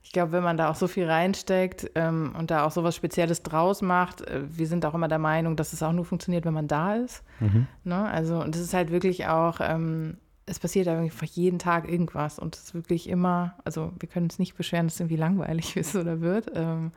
[0.03, 2.95] Ich glaube, wenn man da auch so viel reinsteckt ähm, und da auch so was
[2.95, 6.45] Spezielles draus macht, äh, wir sind auch immer der Meinung, dass es auch nur funktioniert,
[6.45, 7.23] wenn man da ist.
[7.39, 7.67] Mhm.
[7.83, 8.09] Ne?
[8.09, 12.55] Also, und es ist halt wirklich auch, ähm, es passiert einfach jeden Tag irgendwas und
[12.55, 15.95] es ist wirklich immer, also wir können uns nicht beschweren, dass es irgendwie langweilig ist
[15.95, 16.51] oder wird.
[16.55, 16.91] Ähm,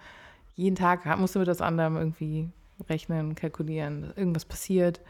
[0.55, 2.49] jeden Tag musst du mit das anderem irgendwie
[2.89, 5.01] rechnen, kalkulieren, dass irgendwas passiert.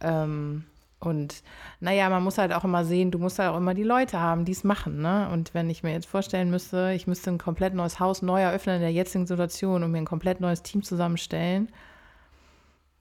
[0.00, 0.64] Ähm,
[1.00, 1.42] Und
[1.80, 4.44] naja, man muss halt auch immer sehen, du musst halt auch immer die Leute haben,
[4.44, 5.00] die es machen.
[5.00, 5.30] Ne?
[5.32, 8.76] Und wenn ich mir jetzt vorstellen müsste, ich müsste ein komplett neues Haus neu eröffnen
[8.76, 11.70] in der jetzigen Situation und mir ein komplett neues Team zusammenstellen,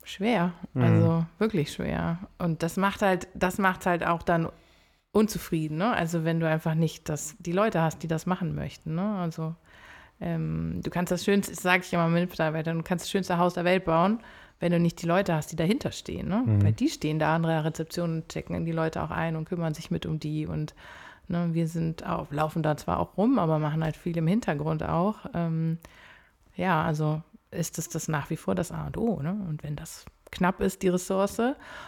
[0.06, 0.54] schwer.
[0.74, 0.82] Mhm.
[0.82, 2.20] Also wirklich schwer.
[2.38, 4.48] Und das macht halt, das macht halt auch dann
[5.12, 5.78] unzufrieden.
[5.78, 5.94] Ne?
[5.94, 8.96] Also wenn du einfach nicht das, die Leute hast, die das machen möchten.
[8.96, 9.18] Ne?
[9.18, 9.56] Also
[10.22, 13.56] ähm, du kannst das schönste, sage ich immer mit Mitarbeitern, du kannst das schönste Haus
[13.56, 14.20] der Welt bauen
[14.60, 16.28] wenn du nicht die Leute hast, die dahinter stehen.
[16.28, 16.44] Ne?
[16.46, 16.64] Mhm.
[16.64, 19.74] Weil die stehen da an der Rezeption und checken die Leute auch ein und kümmern
[19.74, 20.48] sich mit um die.
[20.48, 20.76] Und
[21.28, 24.84] ne, wir sind auch, laufen da zwar auch rum, aber machen halt viel im Hintergrund
[24.84, 25.18] auch.
[25.34, 25.78] Ähm,
[26.56, 29.22] ja, also ist das, das nach wie vor das A und O.
[29.22, 29.32] Ne?
[29.48, 31.42] Und wenn das knapp ist, die Ressource.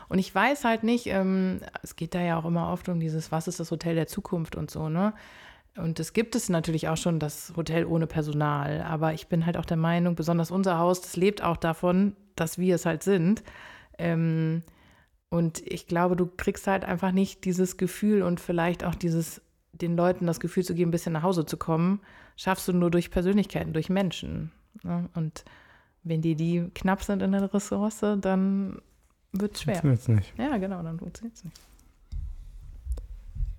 [0.09, 3.31] Und ich weiß halt nicht, ähm, es geht da ja auch immer oft um dieses,
[3.31, 5.13] was ist das Hotel der Zukunft und so, ne?
[5.77, 8.81] Und es gibt es natürlich auch schon, das Hotel ohne Personal.
[8.81, 12.57] Aber ich bin halt auch der Meinung, besonders unser Haus, das lebt auch davon, dass
[12.57, 13.43] wir es halt sind.
[13.97, 14.63] Ähm,
[15.29, 19.95] und ich glaube, du kriegst halt einfach nicht dieses Gefühl und vielleicht auch dieses, den
[19.95, 22.01] Leuten das Gefühl zu geben, ein bisschen nach Hause zu kommen,
[22.35, 24.51] schaffst du nur durch Persönlichkeiten, durch Menschen.
[24.83, 25.09] Ne?
[25.15, 25.45] Und
[26.03, 28.81] wenn dir die knapp sind in der Ressource, dann
[29.31, 29.75] wird es schwer.
[29.75, 30.37] Funktioniert's nicht.
[30.37, 31.57] Ja, genau, dann funktioniert es nicht.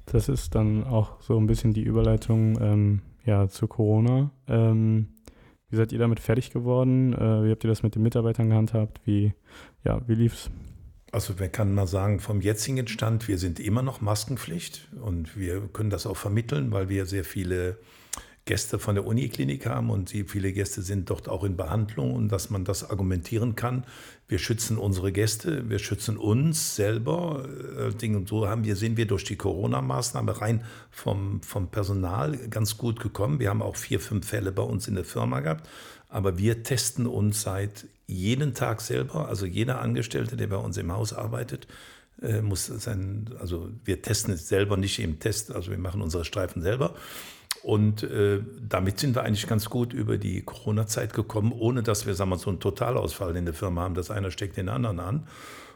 [0.06, 4.30] Das ist dann auch so ein bisschen die Überleitung ähm, ja, zu Corona.
[4.48, 5.08] Ähm,
[5.68, 7.14] wie seid ihr damit fertig geworden?
[7.14, 9.00] Äh, wie habt ihr das mit den Mitarbeitern gehandhabt?
[9.04, 9.32] Wie,
[9.84, 10.50] ja, wie lief's?
[11.12, 15.60] Also wir kann mal sagen, vom jetzigen Stand, wir sind immer noch Maskenpflicht und wir
[15.68, 17.78] können das auch vermitteln, weil wir sehr viele
[18.44, 22.50] Gäste von der Uniklinik haben und viele Gäste sind dort auch in Behandlung und dass
[22.50, 23.84] man das argumentieren kann.
[24.26, 27.46] Wir schützen unsere Gäste, wir schützen uns selber.
[27.78, 32.78] Äh, Und so haben wir, sind wir durch die Corona-Maßnahme rein vom, vom Personal ganz
[32.78, 33.38] gut gekommen.
[33.38, 35.68] Wir haben auch vier, fünf Fälle bei uns in der Firma gehabt.
[36.08, 39.28] Aber wir testen uns seit jeden Tag selber.
[39.28, 41.68] Also jeder Angestellte, der bei uns im Haus arbeitet,
[42.20, 46.24] äh, muss sein, also wir testen es selber nicht im Test, also wir machen unsere
[46.24, 46.94] Streifen selber.
[47.62, 52.14] Und äh, damit sind wir eigentlich ganz gut über die Corona-Zeit gekommen, ohne dass wir
[52.14, 55.28] sagen wir, so einen Totalausfall in der Firma haben, dass einer steckt den anderen an.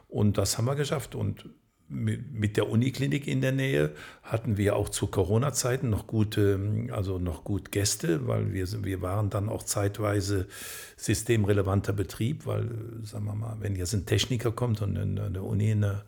[0.09, 1.15] Und das haben wir geschafft.
[1.15, 1.49] Und
[1.89, 7.45] mit, der Uniklinik in der Nähe hatten wir auch zu Corona-Zeiten noch gute, also noch
[7.45, 10.49] gut Gäste, weil wir, wir waren dann auch zeitweise
[10.97, 12.69] systemrelevanter Betrieb, weil,
[13.05, 16.03] sagen wir mal, wenn jetzt ein Techniker kommt und in der Uni eine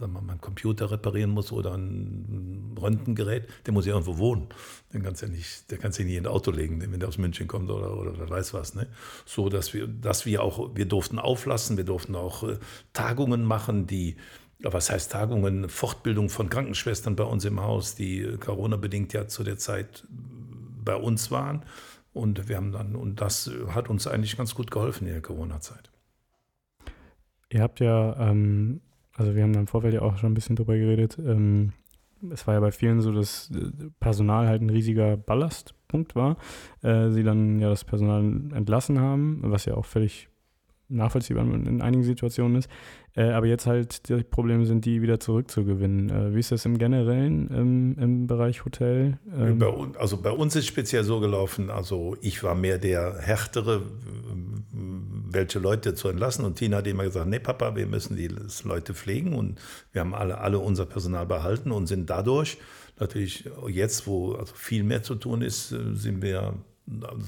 [0.00, 4.48] sagen wir mal, einen Computer reparieren muss oder ein Röntgengerät, der muss ja irgendwo wohnen.
[4.92, 7.18] Den kannst ja nicht, der kannst ja nicht in ein Auto legen, wenn der aus
[7.18, 8.74] München kommt oder, oder wer weiß was.
[8.74, 8.86] Ne?
[9.26, 12.58] So, dass wir, dass wir auch, wir durften auflassen, wir durften auch äh,
[12.94, 14.16] Tagungen machen, die,
[14.58, 19.28] ja, was heißt Tagungen, Fortbildung von Krankenschwestern bei uns im Haus, die äh, Corona-bedingt ja
[19.28, 21.64] zu der Zeit bei uns waren.
[22.14, 25.22] Und wir haben dann, und das äh, hat uns eigentlich ganz gut geholfen in der
[25.22, 25.90] Corona-Zeit.
[27.50, 28.80] Ihr habt ja, ähm,
[29.20, 31.18] also wir haben im Vorfeld ja auch schon ein bisschen drüber geredet.
[31.18, 31.74] Ähm,
[32.32, 36.38] es war ja bei vielen so, dass äh, Personal halt ein riesiger Ballastpunkt war.
[36.82, 38.22] Äh, sie dann ja das Personal
[38.54, 40.29] entlassen haben, was ja auch völlig
[40.90, 42.68] nachvollziehbar in, in einigen Situationen ist.
[43.16, 46.10] Äh, aber jetzt halt die Probleme sind, die wieder zurückzugewinnen.
[46.10, 49.18] Äh, wie ist das im Generellen im, im Bereich Hotel?
[49.36, 53.18] Ähm, Bei, un- also bei uns ist speziell so gelaufen, also ich war mehr der
[53.18, 53.82] härtere,
[54.30, 54.64] ähm,
[55.32, 56.44] welche Leute zu entlassen.
[56.44, 58.30] Und Tina hat immer gesagt, nee Papa, wir müssen die
[58.64, 59.34] Leute pflegen.
[59.34, 59.58] Und
[59.92, 62.58] wir haben alle, alle unser Personal behalten und sind dadurch
[62.98, 66.54] natürlich jetzt, wo also viel mehr zu tun ist, äh, sind wir,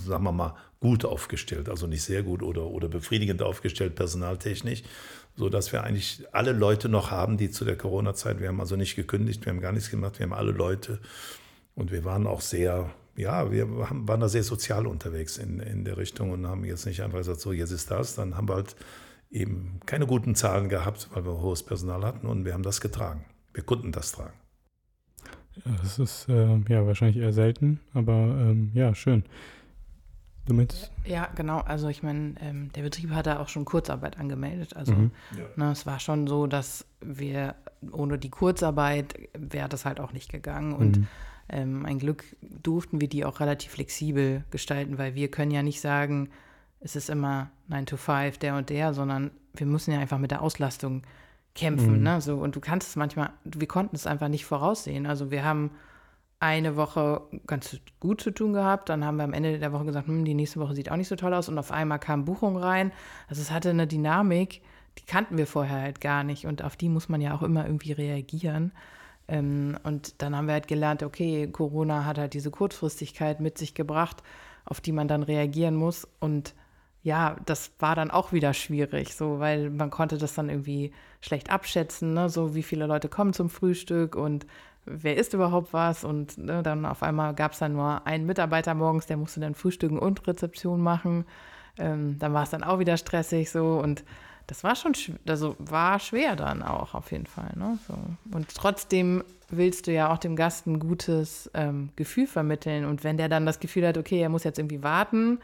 [0.07, 1.69] sagen wir mal, gut aufgestellt.
[1.69, 4.83] Also nicht sehr gut oder, oder befriedigend aufgestellt, personaltechnisch.
[5.37, 8.77] So dass wir eigentlich alle Leute noch haben, die zu der Corona-Zeit, wir haben also
[8.77, 10.99] nicht gekündigt, wir haben gar nichts gemacht, wir haben alle Leute
[11.75, 15.85] und wir waren auch sehr, ja, wir haben, waren da sehr sozial unterwegs in, in
[15.85, 18.17] der Richtung und haben jetzt nicht einfach gesagt, so jetzt ist das.
[18.17, 18.77] Dann haben wir halt
[19.31, 23.25] eben keine guten Zahlen gehabt, weil wir hohes Personal hatten und wir haben das getragen.
[23.55, 24.37] Wir konnten das tragen.
[25.65, 29.23] das ist äh, ja wahrscheinlich eher selten, aber ähm, ja, schön.
[30.47, 30.91] Du meinst?
[31.05, 31.61] Ja, genau.
[31.61, 34.77] Also ich meine, ähm, der Betrieb hat da auch schon Kurzarbeit angemeldet.
[34.77, 35.11] Also Mhm.
[35.57, 37.55] ne, es war schon so, dass wir
[37.93, 40.73] ohne die Kurzarbeit wäre das halt auch nicht gegangen.
[40.73, 41.07] Und Mhm.
[41.49, 45.81] ähm, ein Glück durften wir die auch relativ flexibel gestalten, weil wir können ja nicht
[45.81, 46.29] sagen,
[46.81, 50.33] es ist immer 9 to 5, der und der, sondern wir müssen ja einfach mit
[50.33, 51.03] der Auslastung
[51.55, 51.99] kämpfen.
[51.99, 52.03] Mhm.
[52.03, 52.21] Ne?
[52.21, 55.07] So, und du kannst es manchmal, wir konnten es einfach nicht voraussehen.
[55.07, 55.71] Also wir haben
[56.43, 58.89] eine Woche ganz gut zu tun gehabt.
[58.89, 61.07] Dann haben wir am Ende der Woche gesagt, hm, die nächste Woche sieht auch nicht
[61.07, 61.49] so toll aus.
[61.49, 62.91] Und auf einmal kam Buchung rein.
[63.29, 64.61] Also es hatte eine Dynamik,
[64.99, 66.47] die kannten wir vorher halt gar nicht.
[66.47, 68.73] Und auf die muss man ja auch immer irgendwie reagieren.
[69.29, 73.75] Ähm, und dann haben wir halt gelernt, okay, Corona hat halt diese Kurzfristigkeit mit sich
[73.75, 74.25] gebracht,
[74.65, 76.09] auf die man dann reagieren muss.
[76.19, 76.55] Und
[77.05, 81.51] ja, das war dann auch wieder schwierig, so, weil man konnte das dann irgendwie schlecht
[81.51, 82.29] abschätzen, ne?
[82.29, 84.47] so wie viele Leute kommen zum Frühstück und
[84.85, 88.75] wer isst überhaupt was und ne, dann auf einmal gab es dann nur einen Mitarbeiter
[88.75, 91.25] morgens, der musste dann Frühstücken und Rezeption machen.
[91.79, 94.05] Ähm, dann war es dann auch wieder stressig so und
[94.47, 94.93] das war schon,
[95.27, 97.53] also war schwer dann auch auf jeden Fall.
[97.57, 97.79] Ne?
[97.87, 97.95] So.
[98.33, 103.17] Und trotzdem willst du ja auch dem Gast ein gutes ähm, Gefühl vermitteln und wenn
[103.17, 105.39] der dann das Gefühl hat, okay, er muss jetzt irgendwie warten,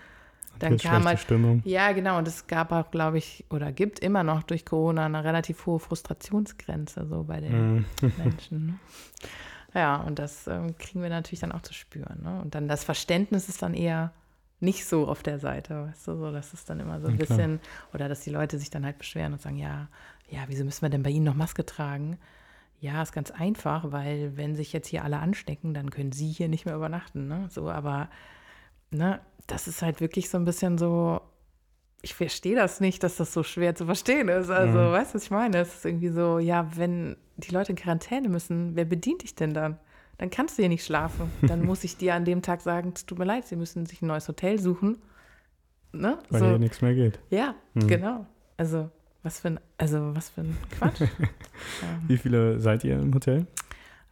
[0.59, 1.63] dann Jetzt kam halt, Stimmung.
[1.65, 2.19] ja, genau.
[2.19, 5.79] Und es gab auch, glaube ich, oder gibt immer noch durch Corona eine relativ hohe
[5.79, 7.85] Frustrationsgrenze so bei den Mhm.
[8.17, 8.67] Menschen.
[8.67, 8.79] Ne?
[9.75, 12.23] Ja, und das ähm, kriegen wir natürlich dann auch zu spüren.
[12.23, 12.41] Ne?
[12.41, 14.13] Und dann das Verständnis ist dann eher
[14.61, 17.19] nicht so auf der Seite, weißt du, so, das ist dann immer so ein Ja,
[17.19, 17.61] bisschen,
[17.95, 19.89] oder dass die Leute sich dann halt beschweren und sagen, ja,
[20.31, 22.19] ja, wieso müssen wir denn bei Ihnen noch Maske tragen?
[22.81, 26.49] Ja, ist ganz einfach, weil wenn sich jetzt hier alle anstecken, dann können Sie hier
[26.49, 27.47] nicht mehr übernachten, ne?
[27.51, 28.09] So, aber
[28.91, 31.21] ne, das ist halt wirklich so ein bisschen so,
[32.03, 34.51] ich verstehe das nicht, dass das so schwer zu verstehen ist.
[34.51, 34.93] Also, Mhm.
[34.93, 35.59] weißt du, was ich meine?
[35.59, 39.53] Es ist irgendwie so, ja, wenn die Leute in Quarantäne müssen, wer bedient dich denn
[39.55, 39.79] dann?
[40.19, 41.31] Dann kannst du hier nicht schlafen.
[41.47, 44.03] Dann muss ich dir an dem Tag sagen, es tut mir leid, sie müssen sich
[44.03, 44.99] ein neues Hotel suchen.
[45.93, 46.19] Ne?
[46.31, 47.19] Weil So, hier nichts mehr geht.
[47.31, 47.87] ja, Mhm.
[47.87, 48.27] genau.
[48.57, 48.91] Also,
[49.23, 51.01] was für ein, also, was für ein Quatsch.
[52.07, 53.47] Wie viele seid ihr im Hotel?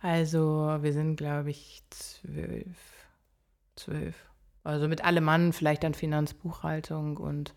[0.02, 2.76] Also, wir sind, glaube ich, zwölf.
[3.76, 4.14] Zwölf.
[4.66, 7.54] Also mit allem Mann, vielleicht dann Finanzbuchhaltung und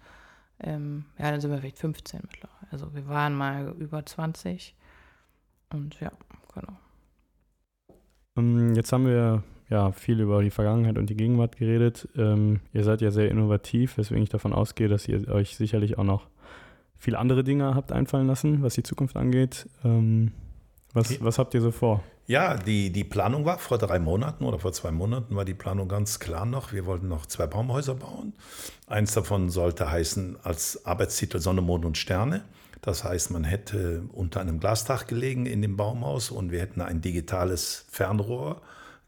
[0.62, 2.72] ähm, ja, dann sind wir vielleicht 15 mittlerweile.
[2.72, 4.76] Also wir waren mal über 20.
[5.72, 6.12] Und ja,
[6.54, 6.78] genau.
[8.38, 12.08] Ähm, Jetzt haben wir ja viel über die Vergangenheit und die Gegenwart geredet.
[12.16, 16.04] Ähm, ihr seid ja sehr innovativ, weswegen ich davon ausgehe, dass ihr euch sicherlich auch
[16.04, 16.28] noch
[16.98, 19.70] viele andere Dinge habt einfallen lassen, was die Zukunft angeht.
[19.84, 20.32] Ähm,
[20.94, 22.04] was, was habt ihr so vor?
[22.26, 25.88] Ja, die, die Planung war vor drei Monaten oder vor zwei Monaten war die Planung
[25.88, 26.74] ganz klar noch.
[26.74, 28.34] Wir wollten noch zwei Baumhäuser bauen.
[28.86, 32.44] Eins davon sollte heißen als Arbeitstitel Sonne, Mond und Sterne.
[32.82, 37.02] Das heißt, man hätte unter einem Glasdach gelegen in dem Baumhaus und wir hätten ein
[37.02, 38.62] digitales Fernrohr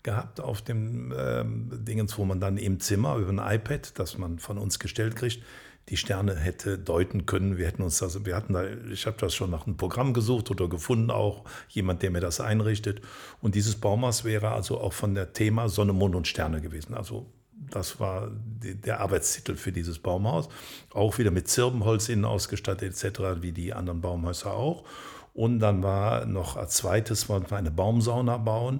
[0.03, 4.39] gehabt auf dem ähm, Dingens, wo man dann im Zimmer über ein iPad, das man
[4.39, 5.43] von uns gestellt kriegt,
[5.91, 7.57] die Sterne hätte deuten können.
[7.57, 10.49] Wir hätten uns das, wir hatten da, ich habe das schon nach einem Programm gesucht
[10.49, 13.01] oder gefunden auch, jemand, der mir das einrichtet.
[13.41, 16.93] Und dieses Baumhaus wäre also auch von der Thema Sonne, Mond und Sterne gewesen.
[16.93, 17.25] Also
[17.69, 20.47] das war der Arbeitstitel für dieses Baumhaus.
[20.93, 24.85] Auch wieder mit Zirbenholz innen ausgestattet etc., wie die anderen Baumhäuser auch.
[25.33, 28.79] Und dann war noch als zweites, wollten wir eine Baumsauna bauen.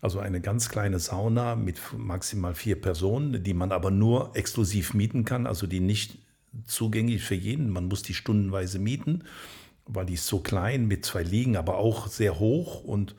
[0.00, 5.26] Also eine ganz kleine Sauna mit maximal vier Personen, die man aber nur exklusiv mieten
[5.26, 6.18] kann, also die nicht
[6.66, 7.70] zugänglich für jeden.
[7.70, 9.24] Man muss die stundenweise mieten,
[9.86, 13.14] weil die ist so klein mit zwei Liegen, aber auch sehr hoch und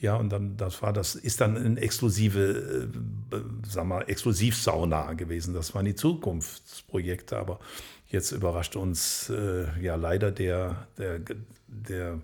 [0.00, 2.88] ja, und dann, das war das, ist dann eine exklusive,
[3.30, 3.36] äh,
[3.68, 5.52] sag mal, Exklusivsauna gewesen.
[5.52, 7.60] Das waren die Zukunftsprojekte, aber
[8.08, 11.20] jetzt überrascht uns äh, ja leider der, der,
[11.66, 12.18] der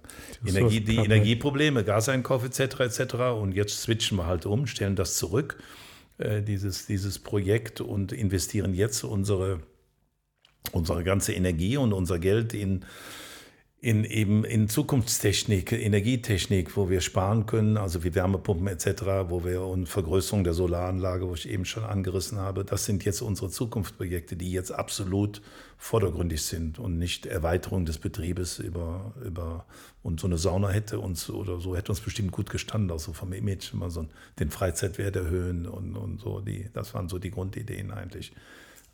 [0.45, 0.97] Energie, die.
[0.97, 2.81] Energieprobleme, Gaseinkauf etc.
[2.81, 3.15] etc.
[3.39, 5.59] Und jetzt switchen wir halt um, stellen das zurück,
[6.17, 9.61] äh, dieses, dieses Projekt und investieren jetzt unsere,
[10.73, 12.85] unsere ganze Energie und unser Geld in
[13.87, 19.63] in eben in Zukunftstechnik, Energietechnik, wo wir sparen können, also wie Wärmepumpen etc., wo wir
[19.63, 24.35] und Vergrößerung der Solaranlage, wo ich eben schon angerissen habe, das sind jetzt unsere Zukunftsprojekte,
[24.35, 25.43] die jetzt absolut
[25.77, 29.67] vordergründig sind und nicht Erweiterung des Betriebes über, über
[30.03, 33.13] und so eine Sauna hätte uns oder so hätte uns bestimmt gut gestanden, auch so
[33.13, 34.07] vom Image, mal so
[34.41, 38.33] den Freizeitwert erhöhen und, und so, die, das waren so die Grundideen eigentlich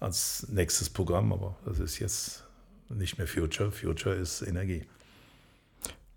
[0.03, 2.45] als nächstes Programm, aber das ist jetzt
[2.89, 3.71] nicht mehr Future.
[3.71, 4.85] Future ist Energie.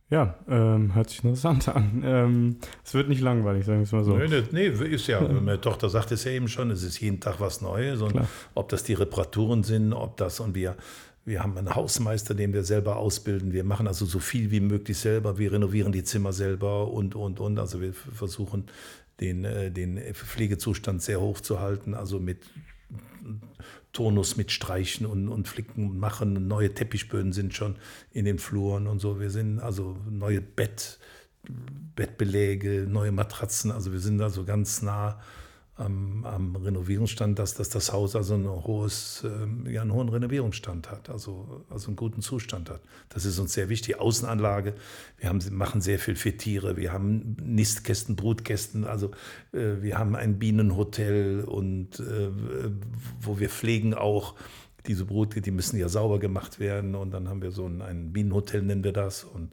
[0.10, 2.04] Ja, ähm, hört sich interessant an.
[2.06, 4.18] Ähm, es wird nicht langweilig, sagen wir es mal so.
[4.18, 7.40] Nee, nee, ist ja, meine Tochter sagt es ja eben schon, es ist jeden Tag
[7.40, 8.02] was Neues.
[8.02, 8.28] Und Klar.
[8.54, 10.76] ob das die Reparaturen sind, ob das und wir,
[11.24, 13.52] wir haben einen Hausmeister, den wir selber ausbilden.
[13.54, 15.38] Wir machen also so viel wie möglich selber.
[15.38, 17.60] Wir renovieren die Zimmer selber und, und, und.
[17.60, 18.66] Also wir versuchen
[19.20, 21.96] den, äh, den Pflegezustand sehr hoch zu halten.
[21.96, 22.40] Also mit
[23.92, 26.48] Tonus mit Streichen und, und Flicken und Machen.
[26.48, 27.76] Neue Teppichböden sind schon
[28.12, 29.20] in den Fluren und so.
[29.20, 31.00] Wir sind also neue Bett,
[31.96, 33.72] Bettbeläge, neue Matratzen.
[33.72, 35.20] Also wir sind also ganz nah
[35.78, 40.90] am, am Renovierungsstand, dass, dass das Haus also ein hohes, ähm, ja, einen hohen Renovierungsstand
[40.90, 42.82] hat, also, also einen guten Zustand hat.
[43.10, 44.00] Das ist uns sehr wichtig.
[44.00, 44.76] Außenanlage,
[45.18, 49.12] wir haben, machen sehr viel für Tiere, wir haben Nistkästen, Brutkästen, also
[49.52, 52.30] äh, wir haben ein Bienenhotel und äh,
[53.20, 54.36] wo wir pflegen auch
[54.88, 58.14] diese Brut, die müssen ja sauber gemacht werden und dann haben wir so ein, ein
[58.14, 59.52] Bienenhotel, nennen wir das und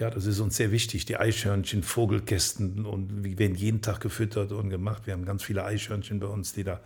[0.00, 1.04] ja, das ist uns sehr wichtig.
[1.04, 5.02] Die Eichhörnchen, Vogelkästen und wir werden jeden Tag gefüttert und gemacht.
[5.06, 6.80] Wir haben ganz viele Eichhörnchen bei uns, die da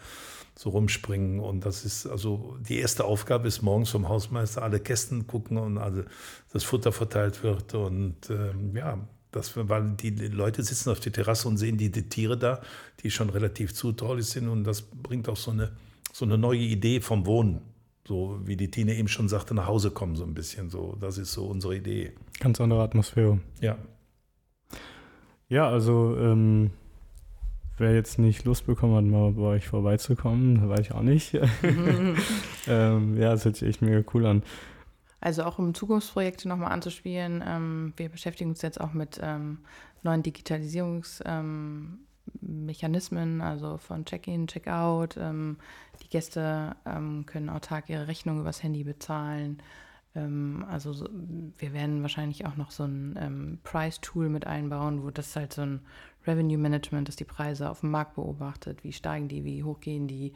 [0.57, 1.38] so rumspringen.
[1.38, 5.79] Und das ist also die erste Aufgabe ist morgens vom Hausmeister alle Kästen gucken und
[5.79, 6.03] also
[6.53, 7.74] das Futter verteilt wird.
[7.74, 8.98] Und ähm, ja,
[9.31, 12.62] das, weil die Leute sitzen auf der Terrasse und sehen die, die Tiere da,
[13.05, 14.48] die schon relativ zutraulich sind.
[14.48, 15.70] Und das bringt auch so eine,
[16.12, 17.61] so eine neue Idee vom Wohnen.
[18.07, 20.69] So wie die Tine eben schon sagte, nach Hause kommen so ein bisschen.
[20.69, 22.12] So, das ist so unsere Idee.
[22.40, 23.40] Ganz andere Atmosphäre.
[23.61, 23.79] Ja.
[25.49, 26.71] Ja, also ähm,
[27.79, 31.35] wer jetzt nicht Lust bekommen hat, mal bei euch vorbeizukommen, da weiß ich auch nicht.
[32.67, 34.43] ähm, ja, das hört sich echt mega cool an.
[35.21, 37.43] Also auch um Zukunftsprojekte nochmal anzuspielen.
[37.47, 39.61] Ähm, wir beschäftigen uns jetzt auch mit ähm,
[40.03, 40.23] neuen
[42.27, 45.17] Digitalisierungsmechanismen, also von Check-in, Check-out.
[45.17, 45.59] Ähm,
[46.03, 49.59] die Gäste ähm, können autark ihre Rechnung übers Handy bezahlen.
[50.15, 51.09] Ähm, also so,
[51.59, 55.63] wir werden wahrscheinlich auch noch so ein ähm, Price-Tool mit einbauen, wo das halt so
[55.63, 55.81] ein
[56.27, 60.09] Revenue Management, das die Preise auf dem Markt beobachtet, wie steigen die, wie hoch gehen
[60.09, 60.33] die.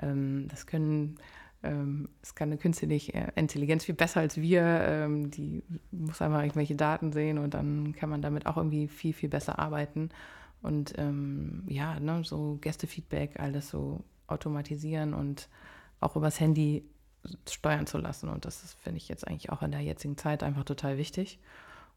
[0.00, 1.16] Ähm, das können,
[1.62, 4.62] ähm, es kann eine künstliche Intelligenz viel besser als wir.
[4.62, 9.12] Ähm, die muss einfach irgendwelche Daten sehen und dann kann man damit auch irgendwie viel,
[9.12, 10.10] viel besser arbeiten.
[10.62, 15.48] Und ähm, ja, ne, so Gästefeedback, alles so automatisieren und
[16.00, 16.84] auch übers Handy
[17.48, 18.28] steuern zu lassen.
[18.28, 21.38] Und das finde ich jetzt eigentlich auch in der jetzigen Zeit einfach total wichtig.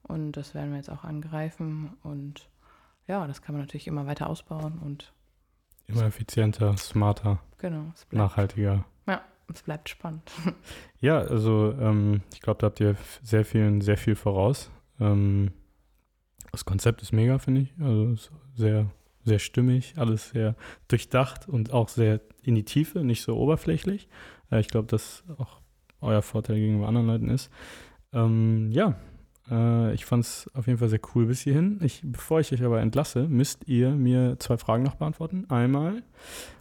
[0.04, 1.94] Und das werden wir jetzt auch angreifen.
[2.04, 2.50] Und
[3.08, 5.14] ja, das kann man natürlich immer weiter ausbauen und
[5.88, 8.86] immer effizienter, smarter, genau, nachhaltiger.
[9.08, 10.32] Ja, es bleibt spannend.
[11.02, 14.72] Ja, also ähm, ich glaube, da habt ihr sehr viel, sehr viel voraus.
[15.00, 15.52] Ähm,
[16.56, 17.74] das Konzept ist mega, finde ich.
[17.80, 18.16] Also
[18.56, 18.90] sehr,
[19.24, 20.56] sehr stimmig, alles sehr
[20.88, 24.08] durchdacht und auch sehr in die Tiefe, nicht so oberflächlich.
[24.52, 25.60] Äh, ich glaube, dass auch
[26.02, 27.50] euer Vorteil gegenüber anderen Leuten ist.
[28.14, 28.96] Ähm, ja,
[29.50, 31.80] äh, ich fand es auf jeden Fall sehr cool bis hierhin.
[31.82, 35.46] Ich, bevor ich euch aber entlasse, müsst ihr mir zwei Fragen noch beantworten.
[35.50, 36.04] Einmal,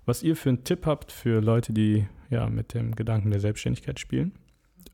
[0.04, 4.00] was ihr für einen Tipp habt für Leute, die ja mit dem Gedanken der Selbstständigkeit
[4.00, 4.32] spielen.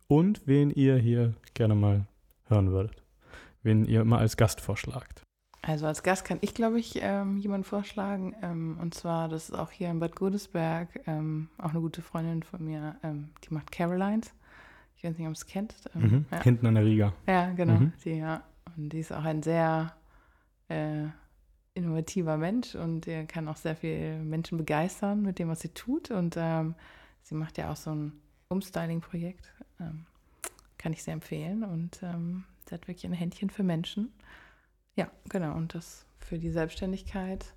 [0.09, 2.07] Und wen ihr hier gerne mal
[2.49, 3.00] hören würdet.
[3.63, 5.23] Wen ihr immer als Gast vorschlagt.
[5.63, 8.35] Also als Gast kann ich, glaube ich, ähm, jemanden vorschlagen.
[8.43, 12.43] Ähm, und zwar, das ist auch hier in Bad Godesberg, ähm, auch eine gute Freundin
[12.43, 14.33] von mir, ähm, die macht Carolines.
[14.97, 15.75] Ich weiß nicht, ob es kennt.
[15.95, 16.27] Ähm, mhm.
[16.31, 16.43] Ja.
[16.43, 17.13] Hinten an der Riga.
[17.27, 17.75] Ja, genau.
[17.75, 17.93] Mhm.
[18.05, 18.43] Die, ja.
[18.77, 19.95] Und die ist auch ein sehr
[20.69, 21.07] äh,
[21.75, 26.11] innovativer Mensch und der kann auch sehr viele Menschen begeistern mit dem, was sie tut.
[26.11, 26.75] Und ähm,
[27.23, 28.13] sie macht ja auch so ein
[28.49, 29.53] Umstyling-Projekt.
[30.79, 31.63] Kann ich sehr empfehlen.
[31.65, 32.01] Und
[32.71, 34.13] sie hat wirklich ein Händchen für Menschen.
[34.97, 35.55] Ja, genau.
[35.57, 37.53] Und das für die Selbstständigkeit.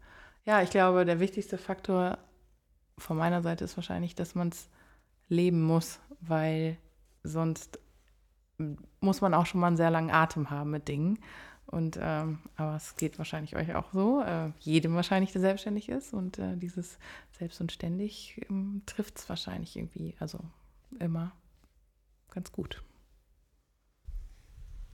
[0.45, 2.17] Ja, ich glaube, der wichtigste Faktor
[2.97, 4.69] von meiner Seite ist wahrscheinlich, dass man es
[5.30, 6.78] leben muss, weil
[7.23, 7.80] sonst
[8.99, 11.19] muss man auch schon mal einen sehr langen Atem haben mit Dingen.
[11.65, 16.13] Und ähm, aber es geht wahrscheinlich euch auch so, äh, jedem wahrscheinlich, der selbstständig ist.
[16.13, 16.99] Und äh, dieses
[17.32, 20.39] Selbst und ständig ähm, trifft es wahrscheinlich irgendwie, also
[20.99, 21.32] immer
[22.30, 22.84] ganz gut.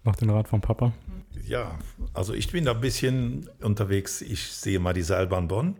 [0.03, 0.93] Noch den Rat vom Papa?
[1.45, 1.77] Ja,
[2.13, 4.21] also ich bin da ein bisschen unterwegs.
[4.21, 5.75] Ich sehe mal die Seilbahn Bonn.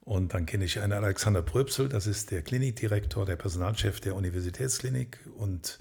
[0.00, 5.20] Und dann kenne ich einen Alexander Pröpsel, das ist der Klinikdirektor, der Personalchef der Universitätsklinik.
[5.36, 5.78] Und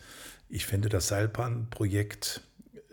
[0.49, 2.41] ich finde das Seilbahnprojekt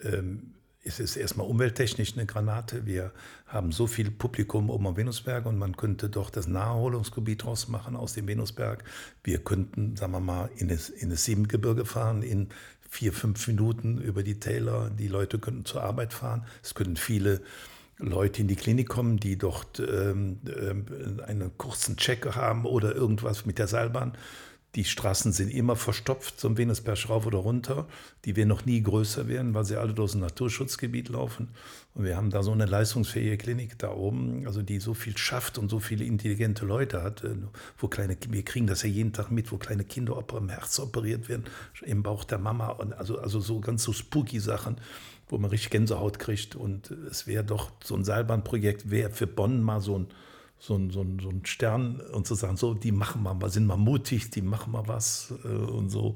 [0.05, 0.55] ähm,
[0.87, 2.87] es ist erstmal umwelttechnisch eine Granate.
[2.87, 3.13] Wir
[3.47, 7.97] haben so viel Publikum oben am Venusberg und man könnte doch das Naherholungsgebiet draus machen
[7.97, 8.85] aus dem Venusberg.
[9.25, 12.51] Wir könnten, sagen wir mal, in das, in das Siebengebirge fahren, in
[12.97, 14.91] vier, fünf Minuten über die Täler.
[14.91, 16.47] Die Leute könnten zur Arbeit fahren.
[16.63, 17.43] Es könnten viele
[17.99, 23.45] Leute in die Klinik kommen, die dort ähm, äh, einen kurzen Check haben oder irgendwas
[23.45, 24.17] mit der Seilbahn.
[24.77, 27.89] Die Straßen sind immer verstopft, zum Venusberg rauf oder runter.
[28.27, 31.49] Die werden noch nie größer werden, weil sie alle durch ein Naturschutzgebiet laufen.
[31.95, 35.57] Und wir haben da so eine leistungsfähige Klinik da oben, also die so viel schafft
[35.57, 37.25] und so viele intelligente Leute hat.
[37.25, 37.37] Äh,
[37.79, 41.29] wo kleine, wir kriegen das ja jeden Tag mit, wo kleine Kinder im Herz operiert
[41.31, 41.45] werden,
[41.83, 42.69] im Bauch der Mama.
[42.69, 44.77] Und also, also so ganz so spooky Sachen
[45.29, 46.55] wo man richtig Gänsehaut kriegt.
[46.55, 50.07] Und es wäre doch so ein Seilbahnprojekt, wäre für Bonn mal so ein,
[50.59, 53.67] so ein, so, ein, so ein Stern und zu sagen, so, die machen mal, sind
[53.67, 56.15] mal mutig, die machen mal was äh, und so.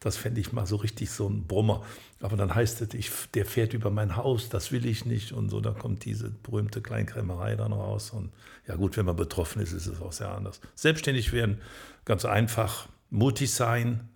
[0.00, 1.82] Das fände ich mal so richtig so ein Brummer.
[2.20, 5.50] Aber dann heißt es, ich, der fährt über mein Haus, das will ich nicht und
[5.50, 5.60] so.
[5.60, 8.10] Da kommt diese berühmte Kleinkrämerei dann raus.
[8.10, 8.30] Und
[8.66, 10.60] ja gut, wenn man betroffen ist, ist es auch sehr anders.
[10.74, 11.60] Selbstständig werden,
[12.04, 14.08] ganz einfach, mutig sein,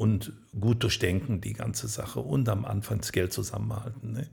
[0.00, 4.12] und gut durchdenken die ganze Sache und am Anfang das Geld zusammenhalten.
[4.12, 4.30] Ne?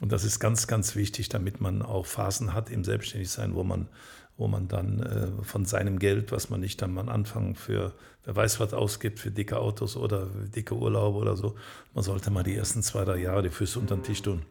[0.00, 3.88] Und das ist ganz, ganz wichtig, damit man auch Phasen hat im Selbstständigsein, wo man,
[4.36, 7.94] wo man dann äh, von seinem Geld, was man nicht am Anfang für,
[8.24, 11.54] wer weiß was ausgibt, für dicke Autos oder dicke Urlaube oder so,
[11.94, 14.42] man sollte mal die ersten zwei, drei Jahre die Füße unter den Tisch tun.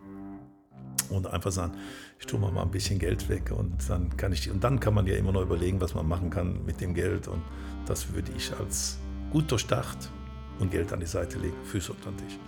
[1.09, 1.73] Und einfach sagen,
[2.19, 5.05] ich tue mal ein bisschen Geld weg und dann kann ich und dann kann man
[5.05, 7.27] ja immer noch überlegen, was man machen kann mit dem Geld.
[7.27, 7.43] Und
[7.85, 8.97] das würde ich als
[9.31, 10.09] gut durchdacht
[10.57, 12.39] und Geld an die Seite legen, Füße unter den Tisch.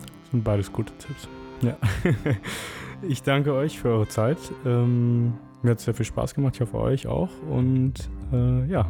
[0.00, 1.26] Das sind beides gute Tipps.
[1.62, 1.76] Ja.
[3.02, 4.38] ich danke euch für eure Zeit.
[4.64, 7.30] Ähm, mir hat es sehr viel Spaß gemacht, ich hoffe euch auch.
[7.50, 7.94] Und
[8.32, 8.88] äh, ja,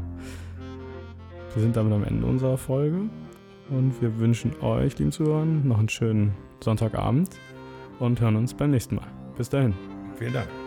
[1.55, 3.09] wir sind damit am Ende unserer Folge.
[3.71, 7.31] Und wir wünschen euch, lieben Zuhörern, noch einen schönen Sonntagabend
[7.99, 9.07] und hören uns beim nächsten Mal.
[9.37, 9.75] Bis dahin.
[10.19, 10.66] Vielen Dank.